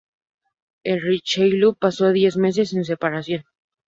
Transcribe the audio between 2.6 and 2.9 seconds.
en